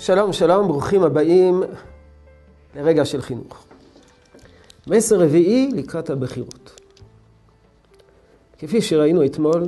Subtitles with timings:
[0.00, 1.62] שלום, שלום, ברוכים הבאים
[2.76, 3.66] לרגע של חינוך.
[4.86, 6.80] מסר רביעי לקראת הבחירות.
[8.58, 9.62] כפי שראינו אתמול,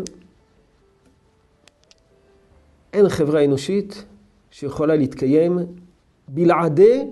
[2.92, 4.04] אין חברה אנושית
[4.50, 5.58] שיכולה להתקיים
[6.28, 7.10] בלעדי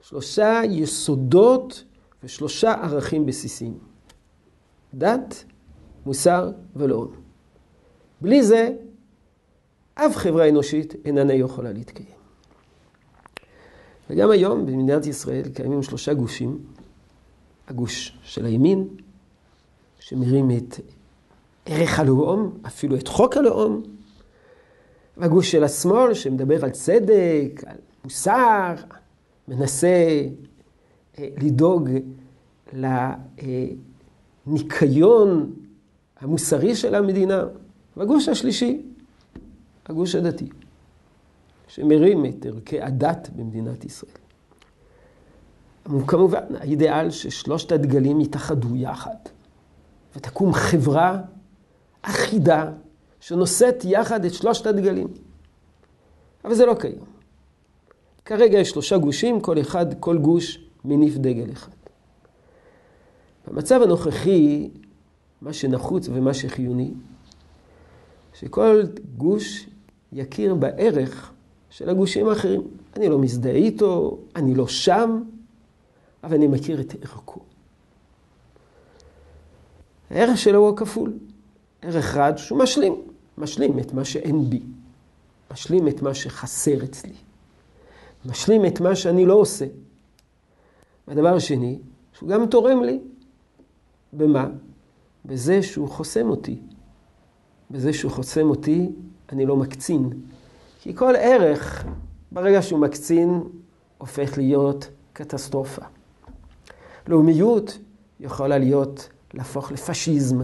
[0.00, 1.84] שלושה יסודות
[2.24, 3.78] ושלושה ערכים בסיסיים.
[4.94, 5.44] דת,
[6.06, 7.14] מוסר ולאום.
[8.20, 8.68] בלי זה,
[9.94, 12.23] אף חברה אנושית איננה יכולה להתקיים.
[14.10, 16.58] וגם היום במדינת ישראל קיימים שלושה גושים.
[17.68, 18.88] הגוש של הימין,
[19.98, 20.80] שמרים את
[21.66, 23.82] ערך הלאום, אפילו את חוק הלאום,
[25.16, 28.74] והגוש של השמאל, שמדבר על צדק, על מוסר,
[29.48, 29.88] מנסה
[31.18, 31.88] אה, לדאוג
[34.46, 35.52] לניקיון
[36.20, 37.44] המוסרי של המדינה,
[37.96, 38.82] והגוש השלישי,
[39.86, 40.48] הגוש הדתי,
[41.74, 44.12] שמרים את ערכי הדת במדינת ישראל.
[46.06, 49.16] כמובן, האידאל ששלושת הדגלים יתאחדו יחד,
[50.16, 51.20] ותקום חברה
[52.02, 52.72] אחידה
[53.20, 55.08] שנושאת יחד את שלושת הדגלים.
[56.44, 57.04] אבל זה לא קיים.
[58.24, 61.72] כרגע יש שלושה גושים, כל אחד, כל גוש מניף דגל אחד.
[63.48, 64.70] במצב הנוכחי,
[65.42, 66.90] מה שנחוץ ומה שחיוני,
[68.34, 68.82] שכל
[69.16, 69.66] גוש
[70.12, 71.34] יכיר בערך
[71.74, 72.62] של הגושים האחרים.
[72.96, 75.22] אני לא מזדהה איתו, אני לא שם,
[76.24, 77.40] אבל אני מכיר את ערכו.
[80.10, 81.12] הערך שלו הוא כפול.
[81.82, 83.02] ערך אחד שהוא משלים,
[83.38, 84.62] משלים את מה שאין בי,
[85.52, 87.14] משלים את מה שחסר אצלי,
[88.24, 89.66] משלים את מה שאני לא עושה.
[91.08, 91.78] והדבר השני,
[92.12, 93.00] שהוא גם תורם לי.
[94.12, 94.48] במה?
[95.24, 96.58] בזה שהוא חוסם אותי.
[97.70, 98.88] בזה שהוא חוסם אותי,
[99.32, 100.10] אני לא מקצין.
[100.84, 101.84] כי כל ערך,
[102.32, 103.42] ברגע שהוא מקצין,
[103.98, 105.82] הופך להיות קטסטרופה.
[107.08, 107.78] לאומיות
[108.20, 110.40] יכולה להיות, להפוך לפשיזם.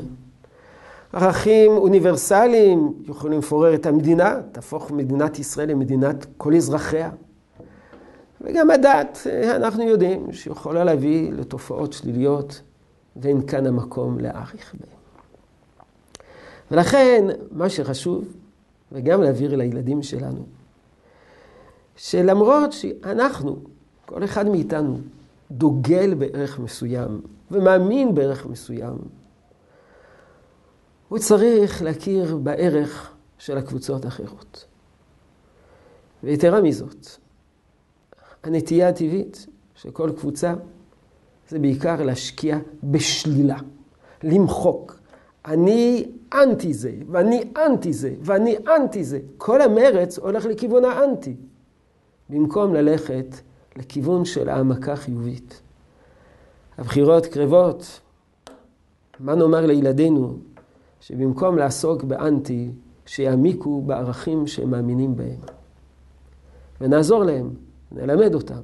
[1.12, 7.10] ערכים אוניברסליים יכולים לפורר את המדינה, תהפוך מדינת ישראל למדינת כל אזרחיה.
[8.40, 9.18] וגם הדת,
[9.56, 12.62] אנחנו יודעים שיכולה להביא לתופעות שליליות,
[13.16, 14.96] ואין כאן המקום להעריך בהן.
[16.70, 18.24] ולכן, מה שחשוב,
[18.92, 20.46] וגם להעביר לילדים שלנו,
[21.96, 23.56] שלמרות שאנחנו,
[24.06, 24.98] כל אחד מאיתנו,
[25.50, 27.20] דוגל בערך מסוים
[27.50, 28.98] ומאמין בערך מסוים,
[31.08, 34.64] הוא צריך להכיר בערך של הקבוצות האחרות.
[36.22, 37.06] ויתרה מזאת,
[38.42, 40.54] הנטייה הטבעית של כל קבוצה
[41.48, 43.58] זה בעיקר להשקיע בשלילה,
[44.22, 44.99] למחוק.
[45.44, 49.20] אני אנטי זה, ואני אנטי זה, ואני אנטי זה.
[49.38, 51.36] כל המרץ הולך לכיוון האנטי,
[52.30, 53.26] במקום ללכת
[53.76, 55.60] לכיוון של העמקה חיובית.
[56.78, 58.00] הבחירות קרבות,
[59.20, 60.38] מה נאמר לילדינו
[61.00, 62.70] שבמקום לעסוק באנטי,
[63.06, 65.40] שיעמיקו בערכים שהם מאמינים בהם.
[66.80, 67.50] ונעזור להם,
[67.92, 68.60] נלמד אותם,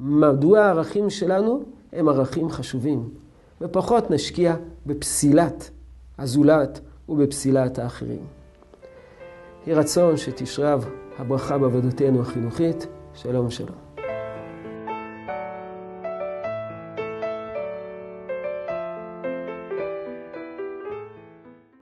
[0.00, 1.62] מדוע הערכים שלנו
[1.92, 3.08] הם ערכים חשובים,
[3.60, 4.56] ופחות נשקיע
[4.86, 5.70] בפסילת
[6.18, 8.26] הזולת ובפסילת האחרים.
[9.66, 12.86] יהי רצון שתשרב הברכה בעבודתנו החינוכית.
[13.14, 13.87] שלום שלום.